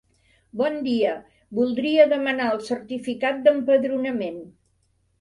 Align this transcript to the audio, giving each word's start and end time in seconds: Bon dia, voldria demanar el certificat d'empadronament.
Bon 0.61 0.79
dia, 0.87 1.11
voldria 1.59 2.09
demanar 2.15 2.49
el 2.57 2.65
certificat 2.73 3.47
d'empadronament. 3.47 4.45